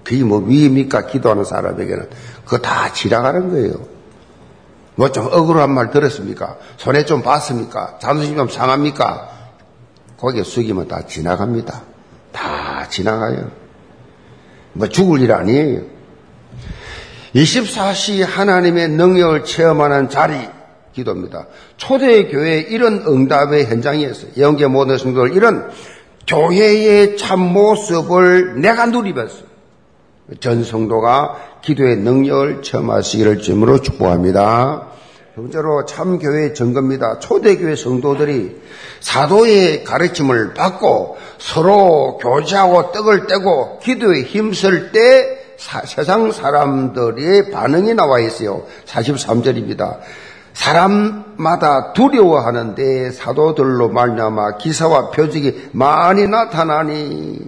[0.03, 1.07] 그게 뭐 위입니까?
[1.07, 2.09] 기도하는 사람에게는.
[2.45, 3.73] 그거 다 지나가는 거예요.
[4.95, 6.57] 뭐 좀 억울한 말 들었습니까?
[6.77, 7.97] 손해 좀 봤습니까?
[7.99, 9.29] 자존심 좀 상합니까?
[10.17, 11.81] 거기에 숙이면 다 지나갑니다.
[12.31, 13.51] 다 지나가요.
[14.73, 15.81] 뭐 죽을 일 아니에요.
[17.35, 20.35] 24시 하나님의 능력을 체험하는 자리
[20.95, 21.47] 기도입니다.
[21.77, 24.31] 초대 교회 이런 응답의 현장이었어요.
[24.39, 25.69] 영계 모든 성도들 이런
[26.25, 29.43] 교회의 참 모습을 내가 누리면서
[30.39, 34.95] 전 성도가 기도의 능력을 체험하시기를 주으로 축복합니다.
[35.35, 37.19] 번째로 참교회 증거입니다.
[37.19, 38.55] 초대교회 성도들이
[39.01, 48.19] 사도의 가르침을 받고 서로 교제하고 떡을 떼고 기도에 힘쓸 때 사, 세상 사람들의 반응이 나와
[48.19, 48.65] 있어요.
[48.85, 49.99] 43절입니다.
[50.55, 57.39] 사람마다 두려워하는데 사도들로 말미암아 기사와 표적이 많이 나타나니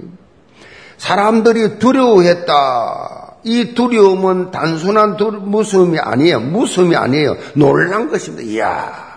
[0.98, 3.38] 사람들이 두려워했다.
[3.44, 6.42] 이 두려움은 단순한 무서움이 아니에요.
[6.42, 7.38] 무서움이 아니에요.
[7.56, 8.44] 놀란 것입니다.
[8.44, 9.08] 이야.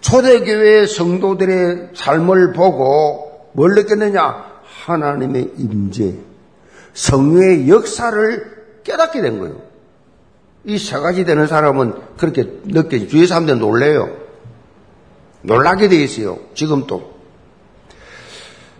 [0.00, 4.44] 초대교회 성도들의 삶을 보고 뭘 느꼈느냐?
[4.84, 6.14] 하나님의 임재,
[6.92, 8.54] 성령의 역사를
[8.84, 9.73] 깨닫게 된 거예요.
[10.66, 13.08] 이 세 가지 되는 사람은 그렇게 느껴지.
[13.08, 14.10] 주위 사람들 놀래요.
[15.42, 16.38] 놀라게 돼 있어요.
[16.54, 17.12] 지금도.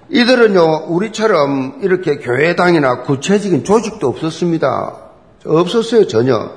[0.09, 5.01] 이들은요, 우리처럼 이렇게 교회당이나 구체적인 조직도 없었습니다.
[5.44, 6.53] 없었어요, 전혀.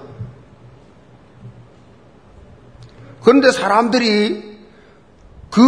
[3.23, 4.57] 그런데 사람들이
[5.51, 5.61] 그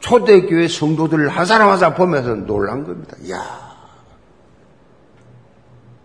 [0.00, 3.16] 초대교회 성도들을 한 사람 한 사람 보면서 놀란 겁니다.
[3.22, 3.38] 이야,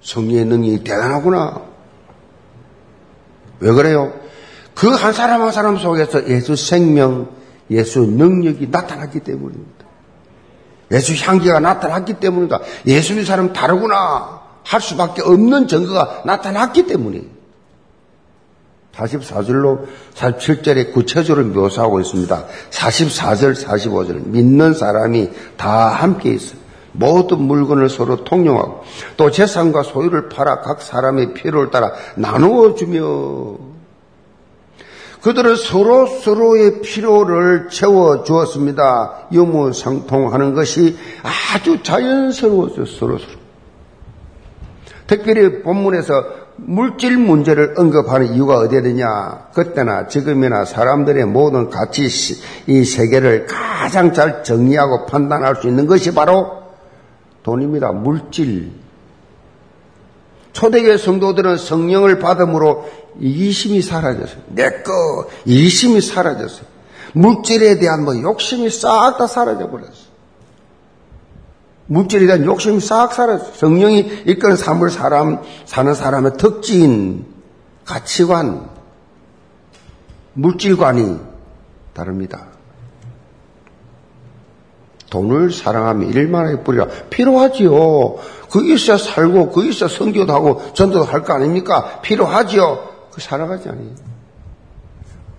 [0.02, 1.75] 성령의 능력이 대단하구나.
[3.60, 4.13] 왜 그래요?
[4.76, 7.30] 그 한 사람 한 사람 속에서 예수 생명,
[7.72, 9.86] 예수 능력이 나타났기 때문입니다.
[10.91, 12.60] 예수 향기가 나타났기 때문이다.
[12.86, 17.36] 예수님 사람 다르구나 할 수밖에 없는 증거가 나타났기 때문이에요.
[18.96, 22.46] 44절로 47절에 구체적으로 묘사하고 있습니다.
[22.72, 24.28] 44절, 45절.
[24.28, 26.60] 믿는 사람이 다 함께 있어요.
[26.97, 28.84] 모든 물건을 서로 통용하고
[29.17, 33.58] 또 재산과 소유를 팔아 각 사람의 필요를 따라 나누어 주며
[35.21, 39.29] 그들은 서로 서로의 필요를 채워 주었습니다.
[39.31, 42.86] 유무상통하는 것이 아주 자연스러웠어요.
[42.86, 43.39] 서로 서로.
[45.08, 49.49] 특별히 본문에서 물질 문제를 언급하는 이유가 어디에느냐?
[49.53, 52.08] 그때나 지금이나 사람들의 모든 가치
[52.67, 56.64] 이 세계를 가장 잘 정리하고 판단할 수 있는 것이 바로
[57.45, 57.91] 돈입니다.
[57.91, 58.71] 물질.
[60.51, 64.41] 초대교회 성도들은 성령을 받음으로 이기심이 사라졌어요.
[64.47, 66.65] 내꺼 이기심이 사라졌어요.
[67.13, 70.15] 물질에 대한 뭐 욕심이 싹 다 사라져 버렸어요.
[71.86, 73.45] 물질에 대한 욕심이 싹 사라져.
[73.53, 77.27] 성령이 이끄는 삶을 사람, 사는 사람의 특징,
[77.86, 78.71] 가치관,
[80.34, 81.19] 물질관이
[81.93, 82.55] 다릅니다.
[85.10, 86.88] 돈을 사랑하면 일만의 뿌리라.
[87.10, 88.15] 필요하지요.
[88.52, 92.02] 그 있어야 살고, 그 있어야 성교도 하고, 전도도 할 거 아닙니까?
[92.02, 92.89] 필요하지요.
[93.12, 93.88] 그 사랑하지 않아요.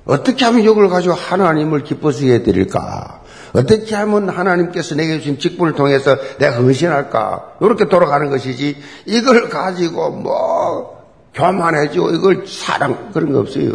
[0.04, 3.22] 어떻게 하면 이걸 가지고 하나님을 기뻐지게 해드릴까?
[3.54, 7.56] 어떻게 하면 하나님께서 내게 주신 직분을 통해서 내가 헌신할까?
[7.60, 8.76] 이렇게 돌아가는 것이지
[9.06, 13.72] 이걸 가지고 뭐 교만해지고 이걸 사랑 그런 거 없어요.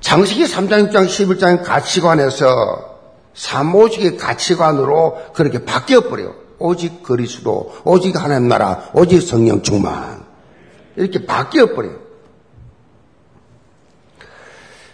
[0.00, 2.91] 장식이 3장, 6장, 11장 가치관에서
[3.34, 6.34] 사모직의 가치관으로 그렇게 바뀌어버려요.
[6.58, 10.24] 오직 그리스도, 오직 하나님 나라, 오직 성령 충만.
[10.96, 12.02] 이렇게 바뀌어버려요.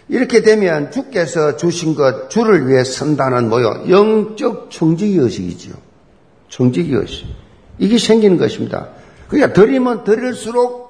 [0.07, 3.83] 이렇게 되면 주께서 주신 것, 주를 위해 선다는 뭐요?
[3.89, 5.71] 영적 청지의식이죠.
[6.49, 7.27] 청지의식.
[7.77, 8.89] 이게 생기는 것입니다.
[9.27, 10.89] 그러니까 드리면 드릴수록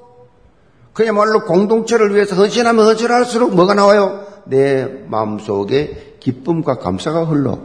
[0.93, 4.25] 그야말로 공동체를 위해서 헌신하면 헌신할수록 뭐가 나와요?
[4.49, 7.59] 내 마음속에 기쁨과 감사가 흘러.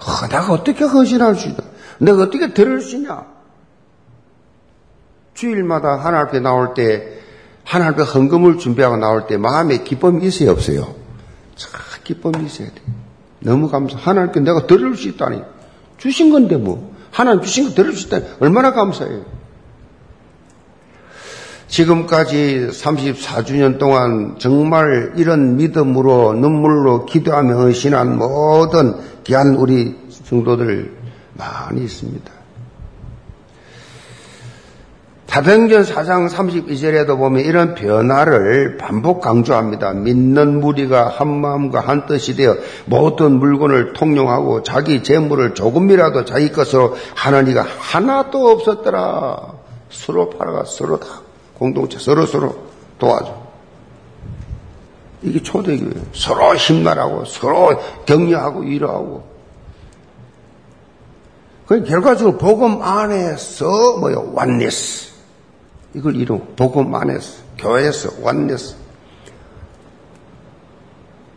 [0.00, 1.62] 아, 내가 어떻게 헌신할 수 있다?
[1.98, 3.26] 내가 어떻게 드릴 수 있냐?
[5.34, 7.18] 주일마다 하나님 앞에 나올 때,
[7.64, 10.94] 하나님 앞에 헌금을 준비하고 나올 때 마음에 기쁨이 있어요, 없어요?
[11.56, 11.70] 참
[12.04, 12.74] 기쁨이 있어야 돼.
[13.40, 13.96] 너무 감사.
[13.96, 15.42] 하나님께 내가 드릴 수 있다니.
[15.98, 16.94] 주신 건데 뭐.
[17.10, 18.24] 하나님 주신 거 드릴 수 있다니.
[18.40, 19.24] 얼마나 감사해요.
[21.74, 30.92] 지금까지 34주년 동안 정말 이런 믿음으로 눈물로 기도하며 헌신한 모든 귀한 우리 성도들
[31.32, 32.32] 많이 있습니다.
[35.26, 39.94] 사도행전 4장 32절에도 보면 이런 변화를 반복 강조합니다.
[39.94, 46.94] 믿는 무리가 한 마음과 한 뜻이 되어 모든 물건을 통용하고 자기 재물을 조금이라도 자기 것으로
[47.16, 49.54] 하는 이가 하나도 없었더라.
[49.90, 51.23] 서로 팔아가 서로 다
[51.64, 52.54] 공동체 서로 서로
[52.98, 53.42] 도와줘.
[55.22, 56.06] 이게 초대교회예요.
[56.12, 59.26] 서로 힘나라고 서로 격려하고 위로하고.
[61.66, 64.32] 그 결과적으로 복음 안에서 뭐요?
[64.34, 65.12] 원네스.
[65.94, 68.76] 이걸 이루 복음 안에서 교회에서 원네스.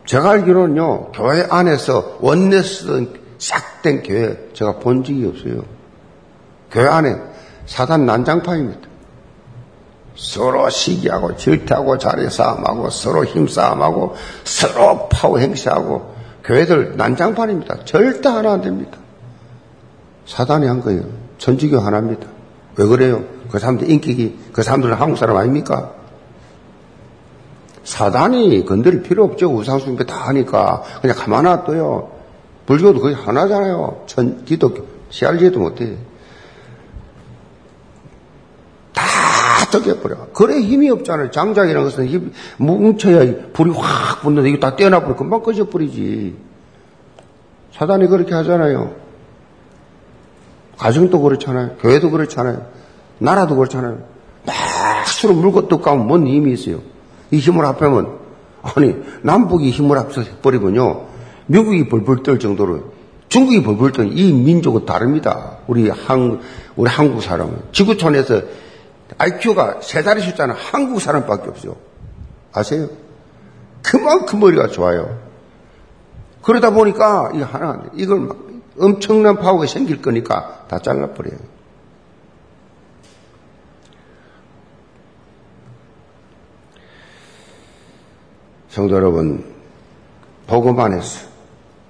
[0.04, 5.62] 제가 알기로는요 교회 안에서 원네스 싹된 교회 제가 본 적이 없어요.
[6.70, 7.16] 교회 안에
[7.64, 8.87] 사단 난장판입니다.
[10.18, 17.84] 서로 시기하고 질투하고 자리 싸움하고 서로 힘 싸움하고 서로 파워 행사하고 교회들 난장판입니다.
[17.84, 18.98] 절대 하나 안 됩니다.
[20.26, 21.04] 사단이 한 거예요.
[21.38, 22.26] 전지교 하나입니다.
[22.76, 23.24] 왜 그래요?
[23.50, 25.92] 그 사람들 인격이 그 사람들은 한국 사람 아닙니까?
[27.84, 29.54] 사단이 건드릴 필요 없죠.
[29.54, 32.10] 우상숭배 다 하니까 그냥 가만 놔둬요.
[32.66, 34.02] 불교도 거의 하나잖아요.
[34.06, 35.96] 전 기독교 씨알지도 못해.
[39.70, 40.28] 뜯겨버려.
[40.32, 41.30] 그래 힘이 없잖아요.
[41.30, 45.16] 장작이라는 것은 힘, 뭉쳐야 불이 확 붙는데 이거 다 떼어놔버려.
[45.16, 46.36] 금방 꺼져버리지.
[47.74, 48.94] 사단이 그렇게 하잖아요.
[50.76, 51.76] 가정도 그렇잖아요.
[51.80, 52.66] 교회도 그렇잖아요.
[53.18, 53.98] 나라도 그렇잖아요.
[54.46, 54.54] 막
[55.06, 56.80] 서로 물고 뜯가면 뭔 힘이 있어요.
[57.30, 58.18] 이 힘을 합하면,
[58.62, 61.06] 아니, 남북이 힘을 합쳐버리면요.
[61.46, 62.92] 미국이 벌벌 떨 정도로
[63.28, 65.58] 중국이 벌벌 떨, 이 민족은 다릅니다.
[65.66, 66.40] 우리 한,
[66.76, 67.54] 우리 한국 사람은.
[67.72, 68.42] 지구촌에서
[69.16, 71.76] IQ가 세 자리 숫자는 한국 사람밖에 없죠.
[72.52, 72.88] 아세요?
[73.82, 75.18] 그만큼 머리가 좋아요.
[76.42, 78.28] 그러다 보니까 이 하나 이걸
[78.78, 81.38] 엄청난 파워가 생길 거니까 다 잘라버려요.
[88.68, 89.44] 성도 여러분,
[90.46, 91.26] 복음 안에서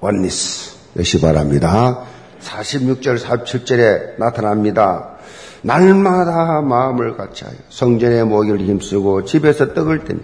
[0.00, 2.04] 원리스 여시 바랍니다.
[2.40, 5.17] 46절, 47절에 나타납니다.
[5.62, 10.21] 날마다 마음을 같이하여 성전의 모기를 힘쓰고 집에서 떡을 떼니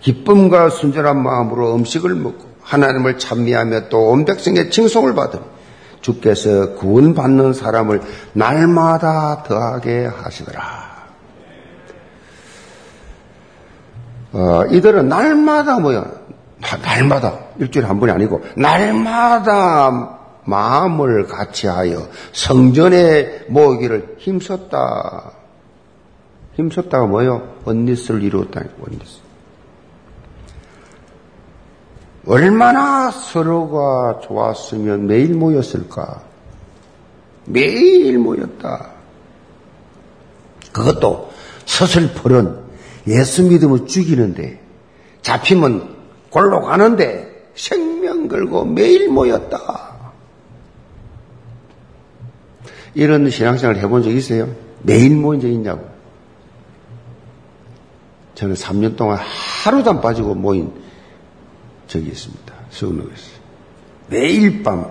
[0.00, 5.42] 기쁨과 순전한 마음으로 음식을 먹고 하나님을 찬미하며 또 온 백성의 칭송을 받으니
[6.00, 8.00] 주께서 구원받는 사람을
[8.32, 10.90] 날마다 더하게 하시더라.
[14.32, 16.04] 어, 이들은 날마다 뭐야?
[16.82, 25.32] 날마다 일주일에 한 번이 아니고 날마다 마음을 같이하여 성전에 모으기를 힘썼다.
[26.54, 27.56] 힘썼다가 뭐요?
[27.64, 28.62] 원리스를 이루었다.
[28.80, 29.20] 원리스.
[32.26, 36.22] 얼마나 서로가 좋았으면 매일 모였을까?
[37.46, 38.90] 매일 모였다.
[40.72, 41.30] 그것도
[41.64, 42.62] 서슬퍼런
[43.08, 44.60] 예수 믿음을 죽이는데
[45.22, 45.96] 잡히면
[46.30, 49.89] 골로 가는데 생명 걸고 매일 모였다.
[52.94, 54.48] 이런 신앙생활 해본 적 있어요?
[54.82, 55.88] 매일 모인 적 있냐고.
[58.34, 60.72] 저는 3년 동안 하루도 안 빠지고 모인
[61.86, 62.54] 적이 있습니다.
[62.70, 63.40] 서울역에서.
[64.08, 64.86] 매일 밤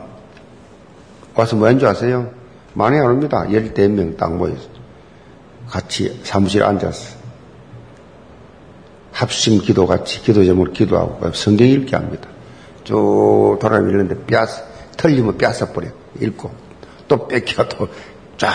[1.35, 2.31] 와서 뭐 한 줄 아세요?
[2.73, 3.45] 많이 안 옵니다.
[3.49, 4.67] 14명 딱 모여서.
[5.67, 7.17] 같이 사무실에 앉아서.
[9.11, 12.29] 합심 기도 같이 기도 제목을 기도하고 성경 읽기 합니다.
[12.83, 14.63] 쭉 돌아밀는데 뼈스,
[14.97, 15.89] 틀리면 뼈서 버려.
[16.21, 16.68] 읽고.
[17.09, 17.89] 또 뺏겨 도
[18.39, 18.53] 쫙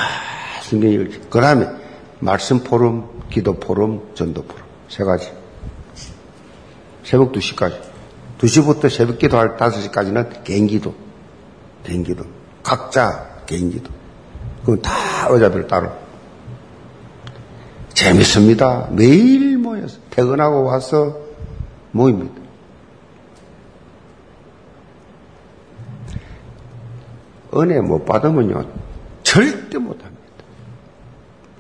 [0.62, 1.20] 성경 읽기.
[1.28, 1.68] 그 다음에
[2.18, 4.66] 말씀 포럼 기도 포럼, 전도 포럼.
[4.88, 5.30] 세 가지.
[7.04, 7.78] 새벽 2시까지.
[8.38, 10.94] 2시부터 새벽 기도할 5시까지는 개인 기도.
[11.84, 12.24] 개인 기도.
[12.62, 13.90] 각자 개인 기도.
[14.60, 14.90] 그건 다
[15.28, 15.92] 의자들 따로.
[17.92, 18.88] 재밌습니다.
[18.90, 21.18] 매일 모여서 퇴근하고 와서
[21.92, 22.40] 모입니다.
[27.56, 28.64] 은혜 못 받으면요,
[29.22, 30.24] 절대 못 합니다.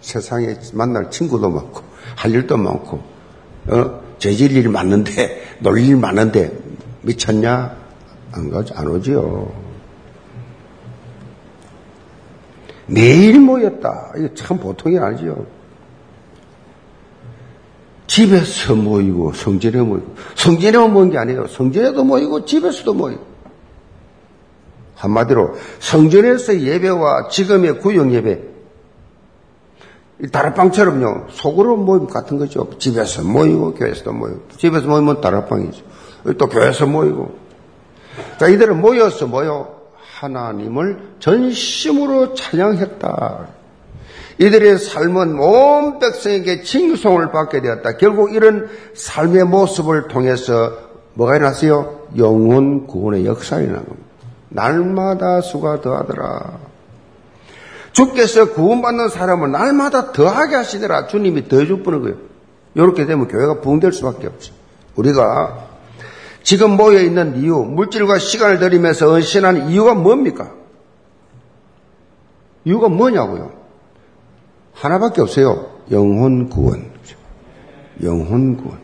[0.00, 1.82] 세상에 만날 친구도 많고,
[2.16, 3.02] 할 일도 많고,
[3.68, 6.52] 어, 죄질 일이 많는데, 놀릴 일 많은데,
[7.02, 7.76] 미쳤냐?
[8.32, 9.64] 안 가지, 안 오지요.
[12.86, 14.12] 매일 모였다.
[14.18, 15.46] 이거 참 보통이 아니지요.
[18.06, 21.46] 집에서 모이고, 성전에 모이고, 성전에만 모인 게 아니에요.
[21.46, 23.33] 성전에도 모이고, 집에서도 모이고.
[25.04, 28.54] 한마디로 성전에서 예배와 지금의 구역 예배
[30.30, 32.68] 다락방처럼요 속으로 모임 같은 거죠.
[32.78, 35.84] 집에서 모이고 교회에서도 모이고 집에서 모이면 다락방이죠.
[36.38, 37.36] 또 교회에서 모이고
[38.38, 39.74] 자 이들은 모여서 모여
[40.20, 43.48] 하나님을 전심으로 찬양했다.
[44.38, 47.96] 이들의 삶은 온 백성에게 칭송을 받게 되었다.
[47.98, 50.72] 결국 이런 삶의 모습을 통해서
[51.14, 52.08] 뭐가 일어났어요?
[52.16, 54.13] 영혼 구원의 역사가 일어난 겁니다.
[54.54, 56.58] 날마다 수가 더하더라.
[57.92, 61.06] 주께서 구원받는 사람을 날마다 더하게 하시더라.
[61.08, 62.16] 주님이 더해줄 뿐인 거예요.
[62.74, 64.52] 이렇게 되면 교회가 부흥될 수밖에 없죠.
[64.96, 65.68] 우리가
[66.42, 70.52] 지금 모여 있는 이유, 물질과 시간을 들이면서 헌신한 이유가 뭡니까?
[72.64, 73.52] 이유가 뭐냐고요?
[74.72, 75.70] 하나밖에 없어요.
[75.90, 76.92] 영혼 구원.
[78.02, 78.78] 영혼 구원.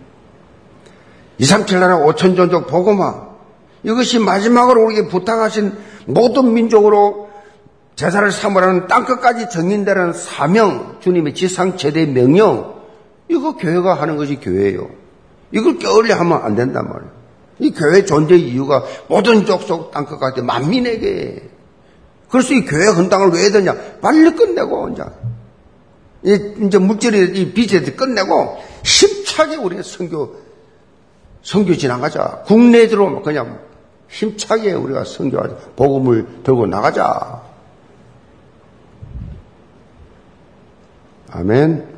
[1.39, 3.30] 237 나라 5천 종족 복음화.
[3.83, 5.73] 이것이 마지막으로 우리에게 부탁하신
[6.07, 7.31] 모든 민족으로
[7.97, 12.81] 제사를 삼으라는 땅끝까지 정인되는 사명, 주님의 지상 최대 명령,
[13.29, 14.89] 이거 교회가 하는 것이 교회예요.
[15.53, 17.13] 이걸 게을리 하면 안 된단 말이에요.
[17.59, 21.51] 이 교회 존재 이유가 모든 족속 땅끝까지 만민에게.
[22.31, 23.77] 그래서 이 교회 헌당을 왜 해야 되냐?
[24.01, 26.55] 빨리 끝내고, 이제.
[26.63, 30.37] 이제 물질이, 이 빚에 끝내고, 힘차게 우리가 성교,
[31.43, 32.43] 성교 지나가자.
[32.47, 33.59] 국내에 들어오면 그냥
[34.11, 35.57] 힘차게 우리가 성교하자.
[35.77, 37.43] 복음을 들고 나가자.
[41.31, 41.89] 아멘.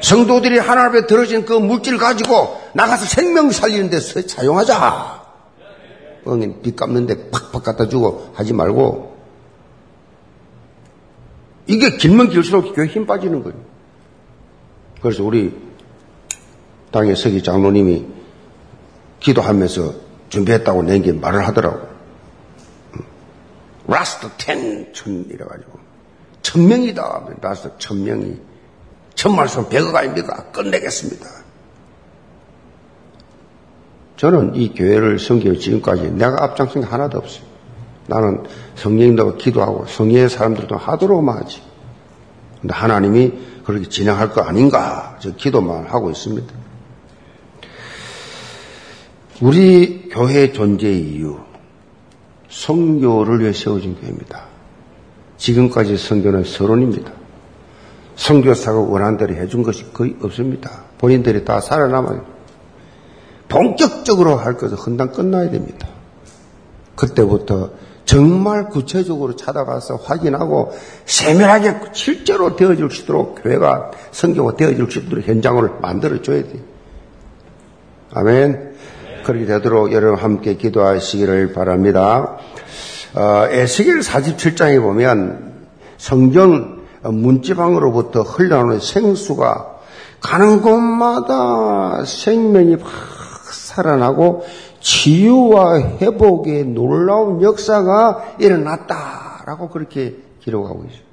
[0.00, 5.22] 성도들이 하나님 앞에 들어진 그 물질 가지고 나가서 생명 살리는 데 사용하자.
[6.24, 9.12] 뻥인 빚 갚는데 팍팍 갖다 주고 하지 말고.
[11.66, 13.56] 이게 길면 길수록 교회 힘 빠지는 거예요.
[15.00, 15.54] 그래서 우리
[16.90, 18.06] 당의 서기 장로님이
[19.20, 21.88] 기도하면서 준비했다고 내게 말을 하더라고.
[23.86, 25.78] 라스트 텐천 이래가지고
[26.40, 27.26] 천명이다.
[27.42, 28.40] 라스트 천명이
[29.14, 30.44] 천말씀 백억 아닙니까?
[30.52, 31.26] 끝내겠습니다.
[34.16, 37.44] 저는 이 교회를 섬겨 지금까지 내가 앞장선 게 하나도 없어요.
[38.06, 38.44] 나는
[38.76, 41.60] 성령님도 기도하고 성령의 사람들도 하도록만 하지.
[42.60, 43.32] 근데 하나님이
[43.64, 45.18] 그렇게 진행할 거 아닌가?
[45.20, 46.61] 저 기도만 하고 있습니다.
[49.42, 51.36] 우리 교회 존재의 이유,
[52.48, 54.44] 성교를 위해 세워진 교회입니다.
[55.36, 57.10] 지금까지 성교는 서론입니다.
[58.14, 60.84] 성교사가 원한 대로 해준 것이 거의 없습니다.
[60.98, 62.24] 본인들이 다 살아남아요.
[63.48, 65.88] 본격적으로 할 것은 헌당 끝나야 됩니다.
[66.94, 67.70] 그때부터
[68.04, 70.70] 정말 구체적으로 찾아가서 확인하고
[71.04, 76.62] 세밀하게 실제로 되어질 수 있도록 교회가 성교가 되어질 수 있도록 현장을 만들어줘야 돼요.
[78.14, 78.71] 아멘.
[79.22, 82.38] 그렇게 되도록 여러분 함께 기도하시기를 바랍니다.
[83.14, 85.52] 어, 에스겔 47장에 보면
[85.96, 89.68] 성경 문지방으로부터 흘러나오는 생수가
[90.20, 92.90] 가는 곳마다 생명이 확
[93.52, 94.44] 살아나고
[94.80, 101.11] 치유와 회복의 놀라운 역사가 일어났다라고 그렇게 기록하고 있어요.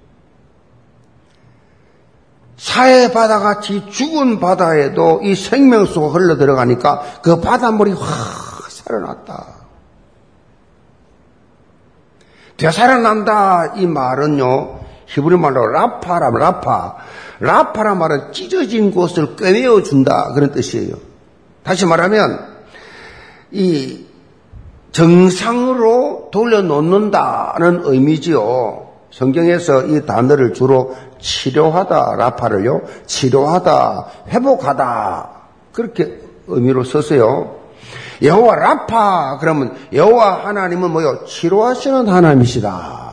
[2.59, 9.45] 사해 바다같이 죽은 바다에도 이 생명수가 흘러 들어가니까 그 바닷물이 확 살아났다.
[12.57, 16.97] 되살아난다 이 말은요 히브리 말로 라파라 라파
[17.39, 20.95] 라파라 말은 찢어진 곳을 꿰매어 준다 그런 뜻이에요.
[21.63, 22.45] 다시 말하면
[23.51, 24.05] 이
[24.91, 28.89] 정상으로 돌려놓는다는 의미지요.
[29.11, 35.29] 성경에서 이 단어를 주로 치료하다, 라파를요, 치료하다, 회복하다,
[35.71, 37.59] 그렇게 의미로 썼어요.
[38.21, 41.25] 여호와 라파, 그러면 여호와 하나님은 뭐요?
[41.25, 43.09] 치료하시는 하나님이시다.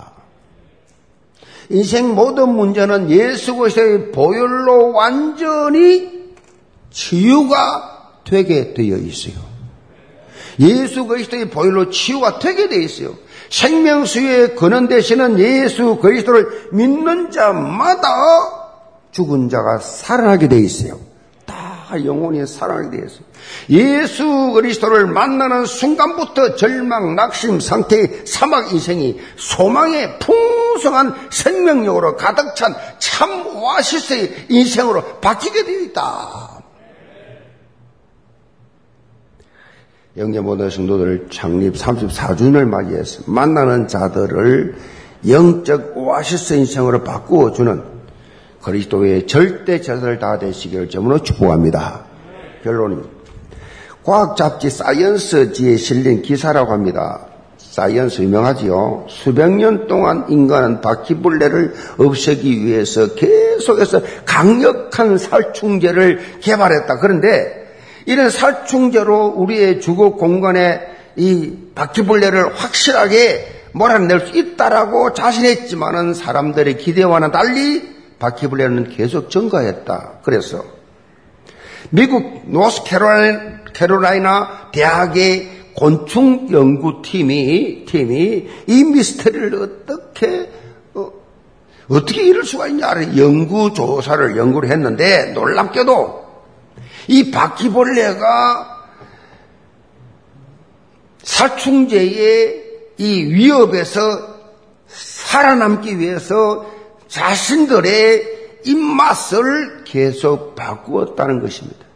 [1.69, 6.27] 인생 모든 문제는 예수 그리스도의 보혈로 완전히
[6.91, 9.35] 치유가 되게 되어 있어요.
[10.61, 13.15] 예수 그리스도의 보혈로 치유가 되게 되어 있어요.
[13.51, 18.09] 생명수의 근원 되시는 예수 그리스도를 믿는 자마다
[19.13, 20.99] 죽은 자가 살아나게 되어 있어요.
[21.47, 21.57] 다
[22.05, 23.27] 영혼이 살아나게 되어 있어요.
[23.71, 33.47] 예수 그리스도를 만나는 순간부터 절망, 낙심 상태의 사막 인생이 소망의 풍성한 생명력으로 가득 찬 참
[33.47, 36.56] 오아시스의 인생으로 바뀌게 되어 있다.
[40.17, 44.75] 영계 모든 성도들 창립 34주년을 맞이해서 만나는 자들을
[45.29, 47.83] 영적 오아시스 인생으로 바꾸어 주는
[48.63, 52.05] 그리스도의 절대 제자들 다 되시기를 점으로 축복합니다.
[52.65, 53.11] 결론입니다.
[54.05, 57.27] 과학 잡지 사이언스지에 실린 기사라고 합니다.
[57.59, 59.07] 사이언스 유명하지요.
[59.09, 67.01] 수백 년 동안 인간은 바퀴벌레를 없애기 위해서 계속해서 강력한 살충제를 개발했다.
[67.01, 67.66] 그런데
[68.07, 70.81] 이런 살충제로 우리의 주거 공간에
[71.17, 80.21] 이 바퀴벌레를 확실하게 몰아낼 수 있다라고 자신했지만은 사람들의 기대와는 달리 바퀴벌레는 계속 증가했다.
[80.23, 80.65] 그래서
[81.91, 83.51] 미국 노스캐롤라이나
[84.73, 90.51] 대학의 곤충 연구팀이 팀이 이 미스터리를 어떻게
[90.95, 91.13] 어,
[91.89, 96.26] 떻게 이럴 수가 있냐 연구 조사를 연구를 했는데 놀랍게도
[97.09, 98.77] 이 바퀴벌레가
[101.23, 102.65] 살충제의
[102.99, 104.37] 이 위협에서
[104.87, 106.67] 살아남기 위해서
[107.09, 111.87] 자신들의 입맛을 계속 바꾸었다는 것입니다.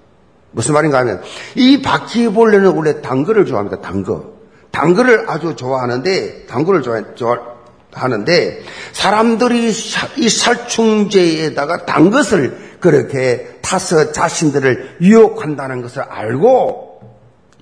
[0.52, 1.22] 무슨 말인가 하면
[1.54, 3.80] 이 바퀴벌레는 원래 단 거를 좋아합니다.
[3.80, 4.38] 단 거.
[4.70, 7.49] 단 거를 아주 좋아하는데 단 거를 좋아
[7.92, 8.62] 하는데
[8.92, 17.02] 사람들이 이 살충제에다가 단 것을 그렇게 타서 자신들을 유혹한다는 것을 알고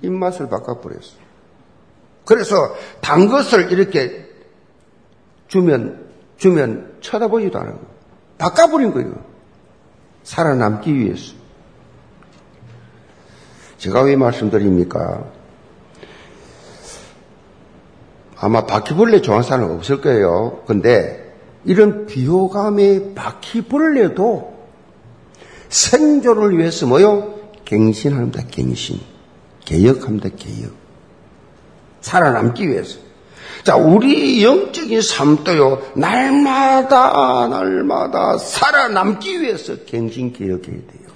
[0.03, 1.29] 입맛을 바꿔버렸어요.
[2.25, 4.27] 그래서 단 것을 이렇게
[5.49, 6.07] 주면
[6.37, 7.87] 주면 쳐다보지도 않은 거예요.
[8.39, 9.13] 바꿔버린 거예요.
[10.23, 11.33] 살아남기 위해서.
[13.79, 15.38] 제가 왜 말씀드립니까?
[18.41, 20.63] 아마 바퀴벌레 좋아하는 사람은 없을 거예요.
[20.67, 21.35] 근데
[21.65, 24.57] 이런 비호감의 바퀴벌레도
[25.69, 27.35] 생존을 위해서 뭐요?
[27.65, 28.45] 갱신합니다.
[28.51, 29.01] 갱신.
[29.65, 30.31] 개혁합니다.
[30.37, 30.73] 개혁.
[32.01, 32.99] 살아남기 위해서.
[33.65, 41.09] 자, 우리 영적인 삶도요, 날마다, 날마다 살아남기 위해서 갱신 개혁해야 돼요.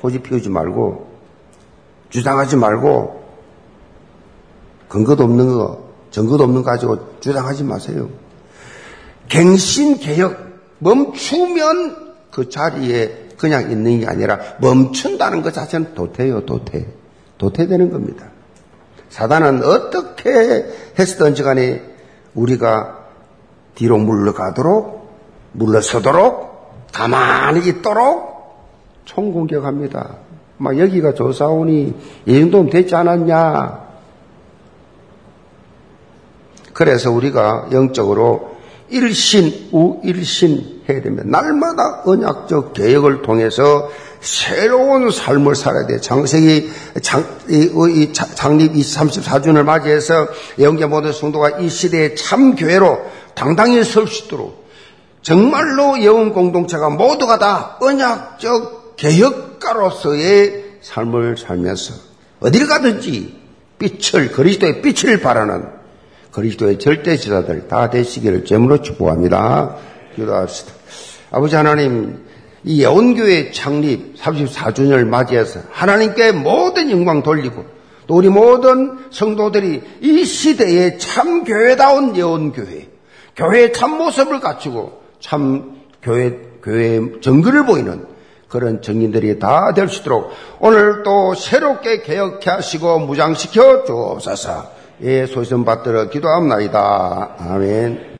[0.00, 1.10] 고집 피우지 말고,
[2.10, 3.24] 주장하지 말고,
[4.88, 8.08] 근거도 없는 거, 증거도 없는 거 가지고 주장하지 마세요.
[9.28, 10.36] 갱신 개혁,
[10.78, 16.86] 멈추면 그 자리에 그냥 있는 게 아니라 멈춘다는 것 자체는 도태요, 도태.
[17.38, 18.26] 도태되는 겁니다.
[19.08, 20.66] 사단은 어떻게
[20.98, 21.82] 했든지 간에
[22.34, 22.98] 우리가
[23.74, 25.10] 뒤로 물러가도록,
[25.52, 28.30] 물러서도록, 가만히 있도록
[29.06, 30.16] 총공격합니다.
[30.58, 31.94] 막 여기가 조사원이
[32.26, 33.89] 이 정도면 되지 않았냐?
[36.72, 38.58] 그래서 우리가 영적으로
[38.88, 41.24] 일신, 우일신 해야 됩니다.
[41.26, 43.90] 날마다 언약적 개혁을 통해서
[44.20, 46.00] 새로운 삶을 살아야 돼.
[46.00, 46.70] 장세기
[47.02, 52.98] 장, 이, 이, 장립 34주년을 맞이해서 영계 모든 성도가 이 시대의 참 교회로
[53.34, 54.68] 당당히 설 수 있도록
[55.22, 61.94] 정말로 영혼 공동체가 모두가 다 언약적 개혁가로서의 삶을 살면서
[62.40, 63.38] 어딜 가든지
[63.78, 65.79] 빛을 그리스도의 빛을 바라는
[66.40, 69.76] 그리스도의 절대 지사들 다 되시기를 제물로 축복합니다.
[70.16, 70.72] 기도합시다.
[71.30, 72.24] 아버지 하나님
[72.64, 77.64] 이 예원교회 창립 34주년을 맞이해서 하나님께 모든 영광 돌리고
[78.06, 82.88] 또 우리 모든 성도들이 이 시대에 참 교회다운 예원교회,
[83.36, 88.06] 교회의 참 모습을 갖추고 참 교회, 교회의 정글을 보이는
[88.48, 94.79] 그런 정인들이 다 될 수 있도록 오늘 또 새롭게 개혁해 하시고 무장시켜 주옵소서.
[95.02, 97.30] 예, 소신 받들어 기도합니다.
[97.38, 98.00] 아멘.